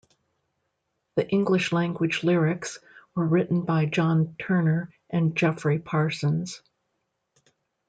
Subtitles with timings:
[1.15, 2.79] The English language lyrics
[3.13, 6.63] were written by John Turner and Geoffrey Parsons.